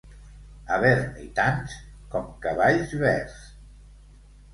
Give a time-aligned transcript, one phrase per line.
[0.77, 1.75] Haver-n'hi tants
[2.15, 3.37] com cavalls verds.